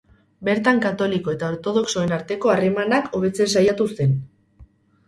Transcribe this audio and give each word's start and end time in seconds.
Bertan 0.47 0.79
katoliko 0.85 1.35
eta 1.35 1.51
ortodoxoen 1.55 2.17
arteko 2.17 2.53
harremanak 2.55 3.15
hobetzen 3.21 3.55
saiatu 3.57 3.93
zen. 3.97 4.19